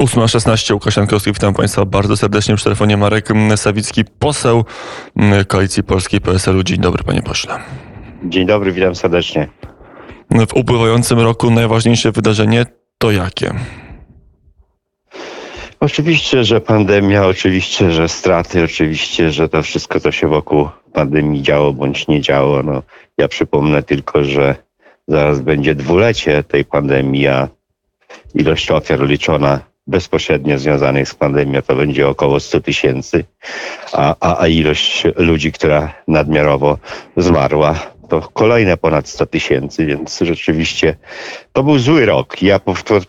[0.00, 4.64] 8.16 Łukasz Jankowski, witam Państwa bardzo serdecznie przy telefonie Marek Sawicki, poseł
[5.48, 6.62] Koalicji Polskiej PSL-u.
[6.62, 7.58] Dzień dobry Panie Pośle.
[8.24, 9.48] Dzień dobry, witam serdecznie.
[10.30, 12.66] W upływającym roku najważniejsze wydarzenie
[12.98, 13.54] to jakie?
[15.80, 21.72] Oczywiście, że pandemia, oczywiście, że straty, oczywiście, że to wszystko, co się wokół pandemii działo
[21.72, 22.62] bądź nie działo.
[22.62, 22.82] No,
[23.18, 24.54] ja przypomnę tylko, że
[25.08, 27.48] zaraz będzie dwulecie tej pandemii, a
[28.34, 33.24] ilość ofiar liczona bezpośrednio związanych z pandemią to będzie około 100 tysięcy,
[33.92, 36.78] a, a, a ilość ludzi, która nadmiarowo
[37.16, 37.74] zmarła,
[38.08, 40.96] to kolejne ponad 100 tysięcy, więc rzeczywiście
[41.52, 42.42] to był zły rok.
[42.42, 42.60] Ja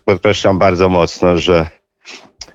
[0.05, 1.65] podkreślam bardzo mocno, że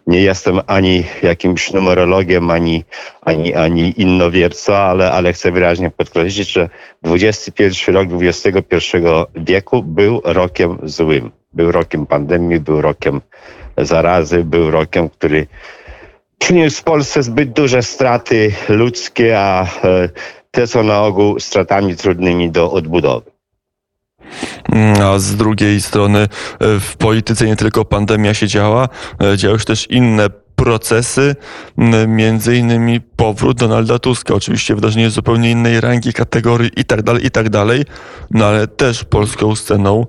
[0.07, 2.85] nie jestem ani jakimś numerologiem, ani,
[3.21, 6.69] ani, ani innowiercą, ale, ale chcę wyraźnie podkreślić, że
[7.05, 8.97] XXI rok XXI
[9.35, 11.31] wieku był rokiem złym.
[11.53, 13.21] Był rokiem pandemii, był rokiem
[13.79, 15.47] zarazy, był rokiem, który
[16.39, 20.09] przyniósł Polsce zbyt duże straty ludzkie, a e,
[20.51, 23.31] te są na ogół stratami trudnymi do odbudowy.
[25.03, 26.29] A z drugiej strony e,
[26.81, 28.89] w polityce nie tylko pandemia się działa,
[29.23, 31.37] e, działy się też inne procesy,
[32.09, 34.35] między innymi powrót Donalda Tuska.
[34.35, 37.85] Oczywiście wydarzenie zupełnie innej rangi, kategorii i tak dalej, i tak dalej,
[38.31, 40.07] no ale też polską sceną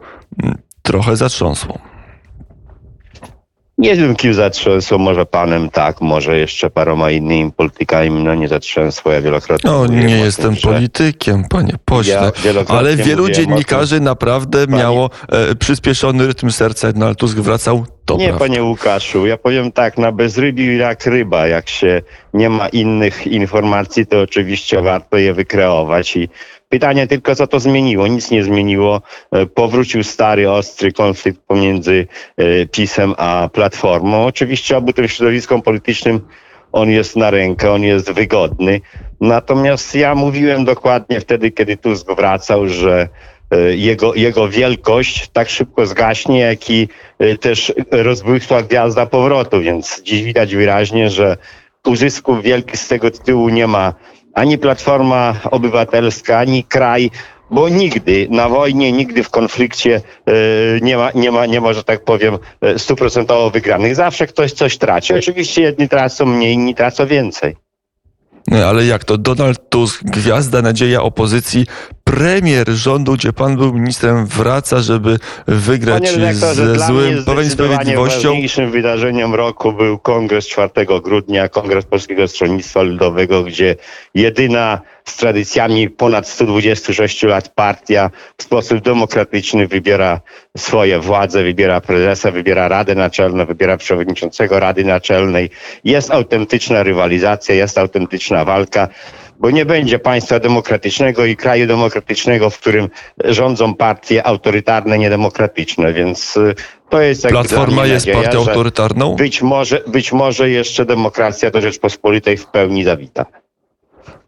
[0.81, 1.92] trochę zatrząsło.
[3.77, 9.11] Nie wiem, kim zatrzęsło, może panem tak, może jeszcze paroma innymi politykami, no nie zatrzęsło,
[9.11, 14.67] ja wielokrotnie No nie jestem tym, politykiem, panie pośle, ja ale wielu dziennikarzy tym, naprawdę
[14.67, 18.45] miało e, przyspieszony rytm serca, Donald Tusk wracał, to Nie, prawda.
[18.45, 22.01] panie Łukaszu, ja powiem tak, na bezrybiu jak ryba, jak się
[22.33, 26.29] nie ma innych informacji, to oczywiście warto je wykreować i
[26.73, 28.07] Pytanie tylko, co to zmieniło?
[28.07, 29.01] Nic nie zmieniło.
[29.31, 32.07] E, powrócił stary, ostry konflikt pomiędzy
[32.37, 34.25] e, PiSem a Platformą.
[34.25, 36.21] Oczywiście obu tym środowiskom politycznym
[36.71, 38.81] on jest na rękę, on jest wygodny.
[39.21, 43.09] Natomiast ja mówiłem dokładnie wtedy, kiedy Tusk wracał, że
[43.51, 46.87] e, jego, jego wielkość tak szybko zgaśnie, jak i
[47.39, 51.37] też rozbłysła gwiazda powrotu, więc dziś widać wyraźnie, że
[51.85, 53.93] uzysków wielkich z tego tytułu nie ma
[54.33, 57.09] ani Platforma Obywatelska, ani kraj,
[57.51, 60.33] bo nigdy na wojnie, nigdy w konflikcie e,
[60.81, 63.95] nie ma, nie ma, nie ma, że tak powiem, e, stuprocentowo wygranych.
[63.95, 65.13] Zawsze ktoś coś traci.
[65.13, 67.55] Oczywiście jedni tracą mniej, inni tracą więcej.
[68.65, 69.17] Ale jak to?
[69.17, 71.65] Donald Tusk, gwiazda, nadzieja opozycji,
[72.03, 76.09] premier rządu, gdzie pan był ministrem, wraca, żeby wygrać
[76.53, 78.23] ze złym Prawem Sprawiedliwością.
[78.23, 80.69] Najważniejszym wydarzeniem roku był kongres 4
[81.03, 83.75] grudnia, kongres Polskiego Stronnictwa Ludowego, gdzie
[84.15, 90.21] jedyna z tradycjami ponad 126 lat partia w sposób demokratyczny wybiera
[90.57, 95.49] swoje władze, wybiera prezesa, wybiera Radę Naczelną, wybiera przewodniczącego Rady Naczelnej.
[95.83, 98.87] Jest autentyczna rywalizacja, jest autentyczna walka
[99.43, 102.89] bo nie będzie państwa demokratycznego i kraju demokratycznego, w którym
[103.25, 106.55] rządzą partie autorytarne, niedemokratyczne, więc y,
[106.89, 109.15] to jest Platforma jest nadzieja, partią autorytarną?
[109.15, 113.25] Być może, być może jeszcze demokracja do Rzeczpospolitej w pełni zawita.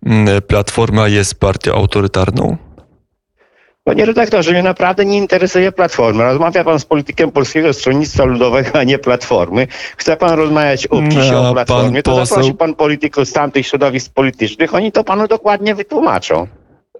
[0.05, 2.57] Mm, Platforma jest partią autorytarną?
[3.87, 6.23] Panie redaktorze, mnie naprawdę nie interesuje Platforma.
[6.23, 9.67] Rozmawia pan z politykiem Polskiego Stronnictwa Ludowego, a nie Platformy.
[9.97, 12.25] Chce pan rozmawiać o PiSie, no, o Platformie, to poseł...
[12.25, 14.75] zaprosi pan polityków z tamtych środowisk politycznych.
[14.75, 16.47] Oni to panu dokładnie wytłumaczą.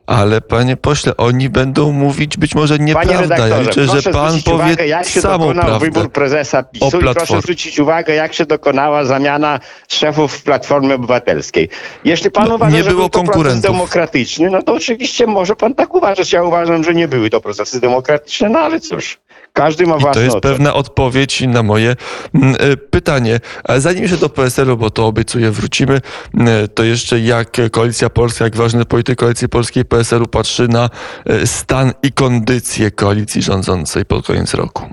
[0.08, 3.48] Ale panie pośle, oni będą mówić być może nieprawda.
[3.48, 7.14] Ja liczę, że pan powie uwagę, jak się samą dokonał prawdę wybór prezesa PiSu i
[7.14, 11.70] proszę zwrócić uwagę, jak się dokonała zamiana szefów Platformy Obywatelskiej.
[12.04, 15.56] Jeśli pan no, uważa, nie że było był to proces demokratyczny, no to oczywiście może
[15.56, 16.34] pan tak uważać.
[16.34, 19.20] Ja uważam, że nie były to procesy demokratyczne, no ale cóż.
[19.56, 21.96] Każdy ma własną to jest pewna odpowiedź na moje
[22.34, 23.40] mm, e, pytanie.
[23.78, 26.02] Zanim się do PSL-u, bo to obiecuję, wrócimy,
[26.34, 30.90] mm, to jeszcze jak Koalicja Polska, jak ważny polityk Koalicji Polskiej PSL-u patrzy na
[31.26, 34.90] e, stan i kondycję koalicji rządzącej pod koniec roku?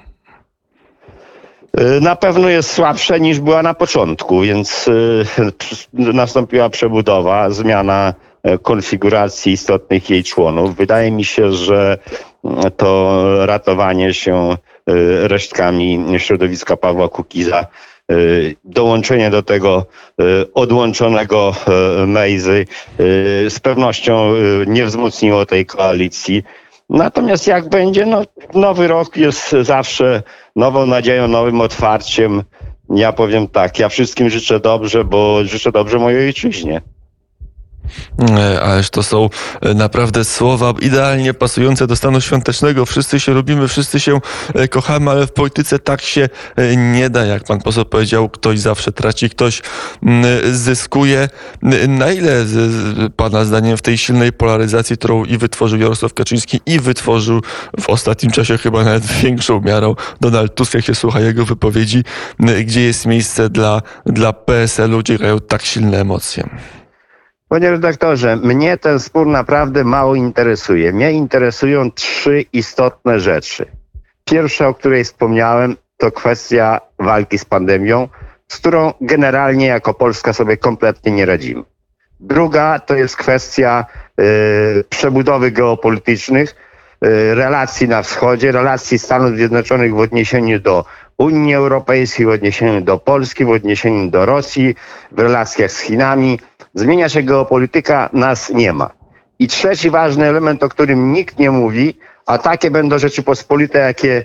[2.00, 4.90] Na pewno jest słabsza niż była na początku, więc
[5.92, 8.14] nastąpiła przebudowa, zmiana
[8.62, 10.76] konfiguracji istotnych jej członów.
[10.76, 11.98] Wydaje mi się, że
[12.76, 14.56] to ratowanie się
[14.90, 17.66] y, resztkami środowiska Pawła Kukiza,
[18.12, 19.86] y, dołączenie do tego
[20.54, 21.54] odłączonego
[22.06, 22.66] Mejzy
[23.48, 24.34] z pewnością
[24.66, 26.42] nie wzmocniło tej koalicji.
[26.90, 28.22] Natomiast jak będzie, no,
[28.54, 30.22] nowy rok jest zawsze
[30.56, 32.42] nową nadzieją, nowym otwarciem.
[32.90, 36.82] Ja powiem tak, ja wszystkim życzę dobrze, bo życzę dobrze mojej ojczyźnie.
[38.38, 39.30] E, ależ to są
[39.60, 42.86] e, naprawdę słowa idealnie pasujące do stanu świątecznego.
[42.86, 44.20] Wszyscy się lubimy, wszyscy się
[44.54, 46.28] e, kochamy, ale w polityce tak się
[46.76, 47.24] nie da.
[47.24, 49.62] Jak pan poseł powiedział, ktoś zawsze traci, ktoś
[50.52, 51.28] zyskuje.
[51.88, 52.44] Na ile
[53.16, 57.40] pana zdaniem w tej silnej polaryzacji, którą i wytworzył Jarosław Kaczyński i wytworzył
[57.80, 62.04] w ostatnim czasie chyba nawet większą miarą Donald Tusk, jak się słucha jego wypowiedzi,
[62.64, 66.48] gdzie jest miejsce dla, dla PSL-u, gdzie grają tak silne emocje?
[67.52, 70.92] Panie redaktorze, mnie ten spór naprawdę mało interesuje.
[70.92, 73.66] Mnie interesują trzy istotne rzeczy.
[74.24, 78.08] Pierwsza, o której wspomniałem, to kwestia walki z pandemią,
[78.48, 81.62] z którą generalnie jako Polska sobie kompletnie nie radzimy.
[82.20, 83.84] Druga to jest kwestia
[84.20, 86.50] y, przebudowy geopolitycznych,
[87.04, 90.84] y, relacji na wschodzie, relacji Stanów Zjednoczonych w odniesieniu do
[91.18, 94.74] Unii Europejskiej, w odniesieniu do Polski, w odniesieniu do Rosji,
[95.12, 96.38] w relacjach z Chinami.
[96.74, 98.90] Zmienia się geopolityka, nas nie ma.
[99.38, 104.24] I trzeci ważny element, o którym nikt nie mówi, a takie będą Rzeczypospolite, jakie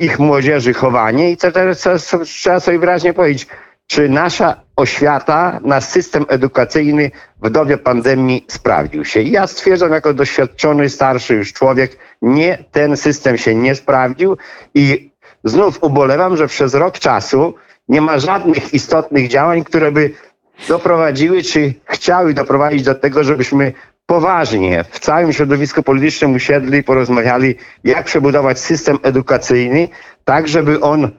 [0.00, 1.30] ich młodzieży chowanie.
[1.30, 1.88] I teraz
[2.24, 3.46] trzeba sobie wyraźnie powiedzieć,
[3.86, 7.10] czy nasza oświata, nasz system edukacyjny
[7.42, 9.20] w dobie pandemii sprawdził się.
[9.20, 14.36] I ja stwierdzam jako doświadczony, starszy już człowiek, nie, ten system się nie sprawdził
[14.74, 15.10] i
[15.44, 17.54] znów ubolewam, że przez rok czasu
[17.88, 20.10] nie ma żadnych istotnych działań, które by
[20.68, 23.72] doprowadziły, czy chciały doprowadzić do tego, żebyśmy
[24.06, 27.54] poważnie w całym środowisku politycznym usiedli porozmawiali,
[27.84, 29.88] jak przebudować system edukacyjny,
[30.24, 31.10] tak żeby on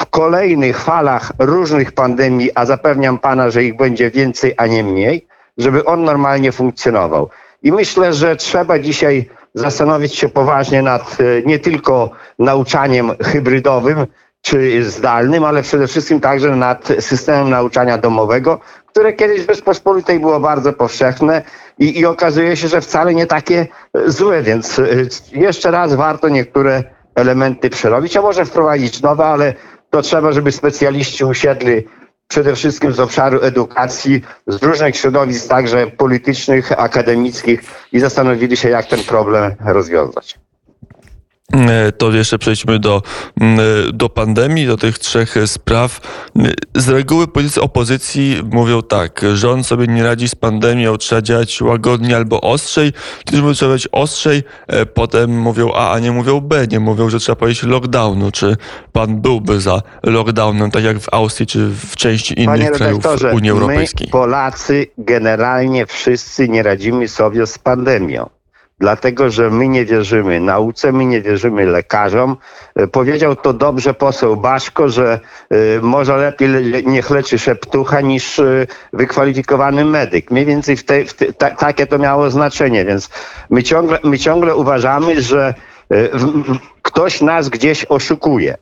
[0.00, 5.26] w kolejnych falach różnych pandemii, a zapewniam pana, że ich będzie więcej, a nie mniej,
[5.58, 7.30] żeby on normalnie funkcjonował.
[7.62, 14.06] I myślę, że trzeba dzisiaj zastanowić się poważnie nad e, nie tylko nauczaniem hybrydowym
[14.42, 20.40] czy zdalnym, ale przede wszystkim także nad systemem nauczania domowego, które kiedyś w Rzeczpospolitej było
[20.40, 21.42] bardzo powszechne
[21.78, 23.66] i, i okazuje się, że wcale nie takie
[24.06, 24.84] złe, więc e,
[25.32, 26.84] jeszcze raz warto niektóre
[27.14, 29.54] elementy przerobić, a może wprowadzić nowe, ale
[29.90, 31.88] to trzeba, żeby specjaliści usiedli
[32.28, 37.60] przede wszystkim z obszaru edukacji, z różnych środowisk, także politycznych, akademickich
[37.92, 40.38] i zastanowili się, jak ten problem rozwiązać.
[41.52, 43.02] E, to jeszcze przejdźmy do,
[43.40, 46.00] mm, e, do pandemii, do tych trzech spraw.
[46.74, 52.16] Z reguły politycy opozycji mówią tak, rząd sobie nie radzi z pandemią, trzeba działać łagodnie
[52.16, 52.92] albo ostrzej.
[53.26, 57.10] Którzy mówią, trzeba być ostrzej, e, potem mówią A, a nie mówią B, nie mówią,
[57.10, 58.30] że trzeba powiedzieć lockdownu.
[58.30, 58.56] Czy
[58.92, 64.06] pan byłby za lockdownem, tak jak w Austrii, czy w części innych krajów Unii Europejskiej?
[64.06, 68.30] My, Polacy, generalnie wszyscy nie radzimy sobie z pandemią
[68.80, 72.36] dlatego że my nie wierzymy nauce, my nie wierzymy lekarzom.
[72.74, 76.48] E, powiedział to dobrze poseł Baszko, że e, może lepiej
[76.86, 80.30] niech leczy szeptucha niż e, wykwalifikowany medyk.
[80.30, 83.10] Mniej więcej w te, w te, ta, takie to miało znaczenie, więc
[83.50, 85.54] my ciągle, my ciągle uważamy, że
[86.82, 88.56] ktoś nas gdzieś oszukuje.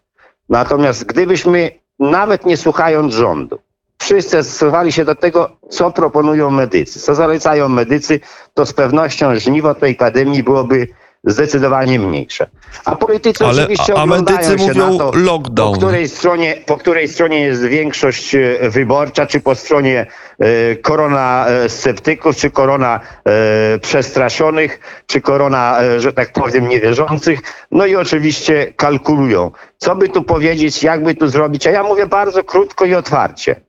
[0.49, 3.59] Natomiast gdybyśmy nawet nie słuchając rządu,
[4.09, 8.21] wszyscy stosowali się do tego, co proponują medycy, co zalecają medycy,
[8.55, 10.89] to z pewnością żniwo tej akademii byłoby
[11.25, 12.47] zdecydowanie mniejsze.
[12.85, 15.75] A politycy Ale, oczywiście a, a medycy mówią to, lockdown.
[15.75, 20.07] Po której, stronie, po której stronie jest większość e, wyborcza, czy po stronie
[20.39, 27.41] e, korona e, sceptyków, czy korona e, przestraszonych, czy korona, e, że tak powiem, niewierzących.
[27.71, 31.67] No i oczywiście kalkulują, co by tu powiedzieć, jak by tu zrobić.
[31.67, 33.68] A ja mówię bardzo krótko i otwarcie.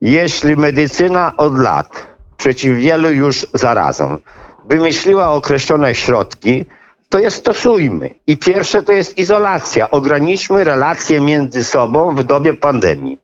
[0.00, 4.18] Jeśli medycyna od lat, przeciw wielu już zarazom,
[4.64, 6.64] wymyśliła określone środki,
[7.08, 8.10] to je stosujmy.
[8.26, 9.90] I pierwsze to jest izolacja.
[9.90, 13.18] Ograniczmy relacje między sobą w dobie pandemii.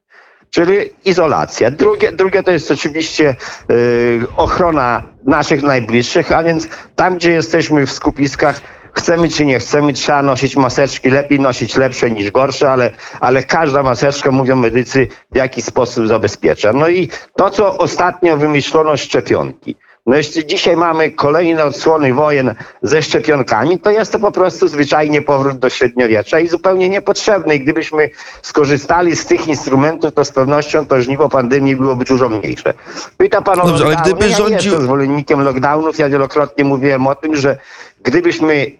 [0.50, 1.70] Czyli izolacja.
[1.70, 3.36] Drugie, drugie to jest oczywiście
[3.68, 8.60] yy, ochrona naszych najbliższych, a więc tam, gdzie jesteśmy w skupiskach,
[8.96, 13.82] chcemy czy nie chcemy, trzeba nosić maseczki, lepiej nosić lepsze niż gorsze, ale, ale każda
[13.82, 16.72] maseczka, mówią medycy, w jaki sposób zabezpiecza.
[16.72, 19.76] No i to, co ostatnio wymyślono szczepionki.
[20.06, 25.22] No jeśli dzisiaj mamy kolejne odsłony wojen ze szczepionkami, to jest to po prostu zwyczajnie
[25.22, 27.54] powrót do średniowiecza i zupełnie niepotrzebny.
[27.54, 28.10] I gdybyśmy
[28.42, 32.74] skorzystali z tych instrumentów, to z pewnością to żniwo pandemii byłoby dużo mniejsze.
[33.16, 34.48] Pyta pan o Dobrze, ale gdyby ja rządził...
[34.48, 35.98] nie jestem zwolennikiem lockdownów.
[35.98, 37.58] Ja wielokrotnie mówiłem o tym, że
[38.02, 38.70] gdybyśmy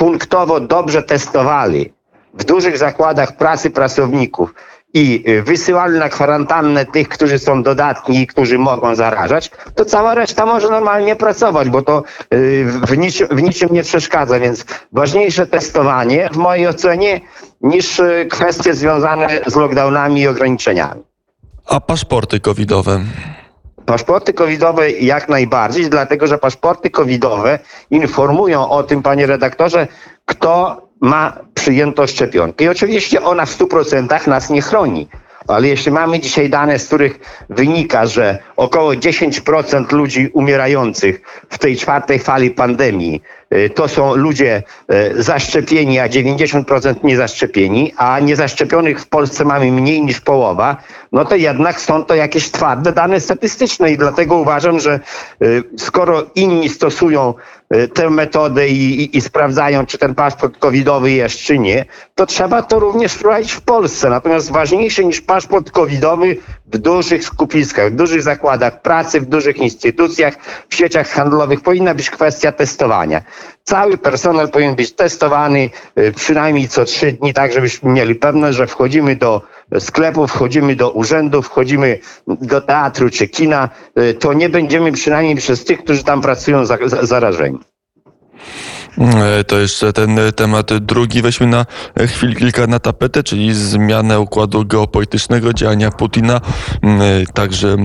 [0.00, 1.92] punktowo dobrze testowali
[2.34, 4.54] w dużych zakładach pracy pracowników
[4.94, 10.14] i y, wysyłali na kwarantannę tych, którzy są dodatni i którzy mogą zarażać, to cała
[10.14, 12.02] reszta może normalnie pracować, bo to
[12.34, 14.40] y, w niczym, w niczym nie przeszkadza.
[14.40, 17.20] Więc ważniejsze testowanie w mojej ocenie
[17.60, 21.02] niż y, kwestie związane z lockdownami i ograniczeniami.
[21.66, 23.00] A paszporty covidowe?
[23.86, 27.58] Paszporty covidowe jak najbardziej, dlatego że paszporty covidowe
[27.90, 29.88] informują o tym, panie redaktorze,
[30.24, 32.64] kto ma przyjęto szczepionkę.
[32.64, 35.08] I oczywiście ona w 100% nas nie chroni.
[35.48, 37.20] Ale jeśli mamy dzisiaj dane, z których
[37.50, 41.20] wynika, że około 10% ludzi umierających
[41.50, 43.22] w tej czwartej fali pandemii
[43.54, 44.62] y, to są ludzie
[45.16, 50.76] y, zaszczepieni, a 90% niezaszczepieni, a niezaszczepionych w Polsce mamy mniej niż połowa,
[51.12, 55.00] no to jednak są to jakieś twarde dane statystyczne i dlatego uważam, że
[55.42, 57.34] y, skoro inni stosują
[57.94, 62.62] tę metodę i, i, i sprawdzają, czy ten paszport covidowy jest, czy nie, to trzeba
[62.62, 64.10] to również wprowadzić w Polsce.
[64.10, 66.36] Natomiast ważniejsze niż paszport covidowy
[66.66, 70.34] w dużych skupiskach, w dużych zakładach pracy, w dużych instytucjach,
[70.68, 73.22] w sieciach handlowych powinna być kwestia testowania.
[73.64, 78.66] Cały personel powinien być testowany y, przynajmniej co trzy dni, tak żebyśmy mieli pewność, że
[78.66, 79.42] wchodzimy do
[79.78, 85.64] sklepów, wchodzimy do urzędów, wchodzimy do teatru czy kina, y, to nie będziemy przynajmniej przez
[85.64, 86.64] tych, którzy tam pracują,
[87.02, 87.58] zarażeni.
[88.98, 91.66] E, to jeszcze ten temat drugi weźmy na
[92.06, 96.40] chwilę kilka na tapetę, czyli zmianę układu geopolitycznego, działania Putina,
[97.34, 97.76] także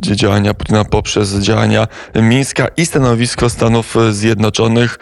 [0.00, 4.98] działania Putina poprzez działania Mińska i stanowisko Stanów Zjednoczonych.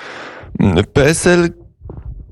[0.92, 1.65] PSL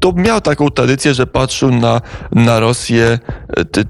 [0.01, 2.01] to miał taką tradycję, że patrzył na,
[2.33, 3.19] na Rosję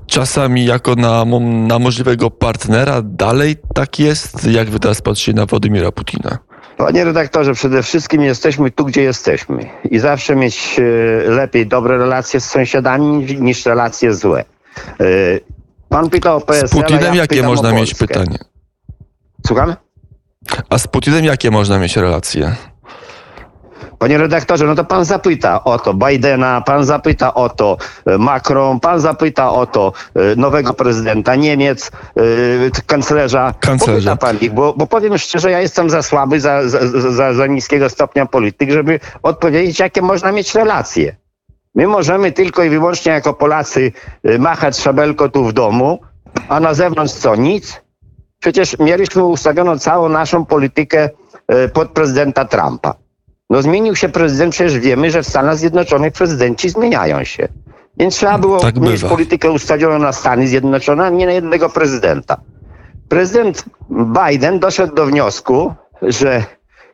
[0.07, 1.25] czasami jako na,
[1.69, 3.03] na możliwego partnera.
[3.03, 4.47] Dalej tak jest?
[4.47, 6.39] Jak wy teraz patrzycie na Władimira Putina?
[6.77, 9.71] Panie redaktorze, przede wszystkim jesteśmy tu, gdzie jesteśmy.
[9.91, 10.83] I zawsze mieć e,
[11.31, 14.45] lepiej dobre relacje z sąsiadami niż relacje złe.
[15.01, 15.05] E,
[15.89, 16.69] pan pytał o PSL.
[16.69, 18.39] Z Putinem ja jakie można mieć pytanie?
[19.47, 19.75] Słucham?
[20.71, 22.57] A z Putinem jakie można mieć relacje?
[23.99, 28.81] Panie redaktorze, no to pan zapyta o to Bidena, pan zapyta o to e, Macron,
[28.81, 33.55] pan zapyta o to e, nowego prezydenta Niemiec, e, kanclerza.
[33.61, 34.17] Kanclerza.
[34.17, 36.79] pan ich, bo, bo powiem szczerze, ja jestem za słaby, za, za,
[37.13, 41.17] za, za niskiego stopnia polityk, żeby odpowiedzieć, jakie można mieć relacje.
[41.75, 43.93] My możemy tylko i wyłącznie jako Polacy
[44.39, 46.01] machać szabelko tu w domu,
[46.49, 47.37] a na zewnątrz co?
[47.37, 47.83] Nic.
[48.41, 51.11] Przecież mieliśmy ustawioną całą naszą politykę
[51.73, 53.04] pod prezydenta Trumpa.
[53.55, 57.49] No zmienił się prezydent, przecież wiemy, że w Stanach Zjednoczonych prezydenci zmieniają się.
[57.97, 59.09] Więc trzeba było tak mieć bywa.
[59.09, 62.37] politykę ustawioną na Stany Zjednoczone, a nie na jednego prezydenta.
[63.09, 66.45] Prezydent Biden doszedł do wniosku, że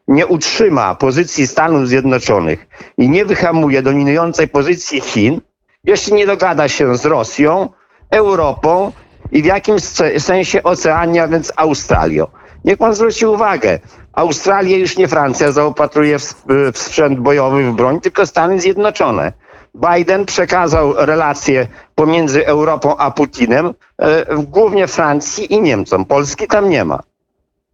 [0.08, 2.66] nie utrzyma pozycji Stanów Zjednoczonych
[2.98, 5.40] i nie wyhamuje dominującej pozycji Chin,
[5.84, 7.68] jeśli nie dogada się z Rosją,
[8.10, 8.92] Europą
[9.32, 9.82] i w jakimś
[10.18, 12.26] sensie Oceanią, więc Australią.
[12.64, 13.78] Niech pan zwróci uwagę,
[14.12, 16.34] Australia już nie Francja zaopatruje w,
[16.72, 19.32] w sprzęt bojowy, w broń, tylko Stany Zjednoczone.
[19.74, 26.04] Biden przekazał relacje pomiędzy Europą a Putinem, e, głównie Francji i Niemcom.
[26.04, 27.00] Polski tam nie ma.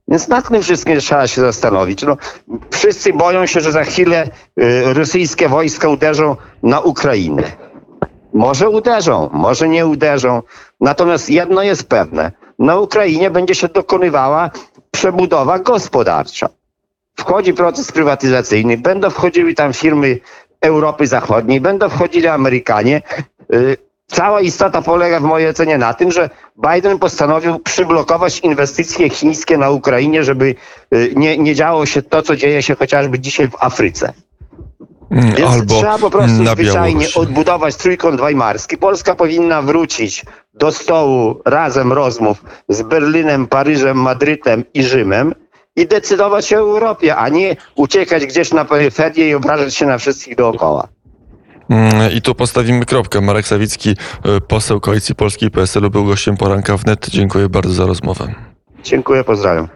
[0.08, 2.02] Więc nad tym wszystkim trzeba się zastanowić.
[2.02, 2.16] No,
[2.70, 4.28] wszyscy boją się, że za chwilę
[4.60, 7.42] y, rosyjskie wojska uderzą na Ukrainę.
[8.32, 10.42] Może uderzą, może nie uderzą.
[10.80, 12.32] Natomiast jedno jest pewne.
[12.58, 14.50] Na Ukrainie będzie się dokonywała
[14.96, 16.48] przebudowa gospodarcza.
[17.16, 20.18] Wchodzi proces prywatyzacyjny, będą wchodziły tam firmy
[20.60, 23.02] Europy Zachodniej, będą wchodzili Amerykanie.
[23.54, 23.76] Y,
[24.06, 26.30] cała istota polega w mojej ocenie na tym, że
[26.70, 30.54] Biden postanowił przyblokować inwestycje chińskie na Ukrainie, żeby
[30.94, 34.12] y, nie, nie działo się to, co dzieje się chociażby dzisiaj w Afryce.
[35.10, 38.78] Mm, Więc Albo trzeba po prostu zwyczajnie odbudować trójkąt weimarski.
[38.78, 45.34] Polska powinna wrócić do stołu razem rozmów z Berlinem, Paryżem, Madrytem i Rzymem
[45.76, 50.36] i decydować o Europie, a nie uciekać gdzieś na peryferię i obrażać się na wszystkich
[50.36, 50.88] dookoła.
[51.68, 53.20] Mm, I tu postawimy kropkę.
[53.20, 57.08] Marek Sawicki, y, poseł Koalicji Polskiej PSL-u, był gościem poranka wnet.
[57.08, 58.34] Dziękuję bardzo za rozmowę.
[58.84, 59.68] Dziękuję, pozdrawiam.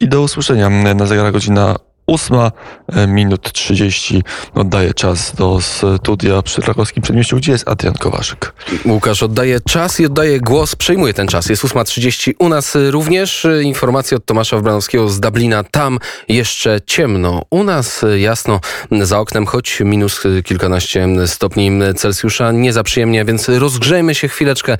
[0.00, 1.76] I do usłyszenia na zegarach godzina
[2.10, 4.22] 8 e, minut 30
[4.54, 8.52] oddaję czas do studia przy krakowskim przedmieściu, gdzie jest Adrian Kowaszyk.
[8.84, 11.48] Łukasz oddaje czas i oddaje głos, przejmuje ten czas.
[11.48, 12.32] Jest 8.30.
[12.38, 15.64] U nas również informacje od Tomasza Wbranowskiego z Dublina.
[15.64, 15.98] Tam
[16.28, 17.42] jeszcze ciemno.
[17.50, 18.60] U nas jasno
[19.00, 22.52] za oknem, choć minus kilkanaście stopni Celsjusza.
[22.52, 24.78] Nie za przyjemnie, więc rozgrzejmy się chwileczkę.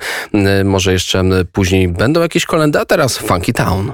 [0.65, 3.89] Może jeszcze później będą jakieś kolendy, a teraz Funky Town.